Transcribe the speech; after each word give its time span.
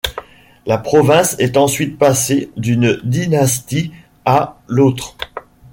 La 0.65 0.79
province 0.79 1.35
est 1.37 1.57
ensuite 1.57 1.99
passée 1.99 2.49
d'une 2.57 2.99
dynastie 3.03 3.91
à 4.25 4.57
l'autre. 4.67 5.15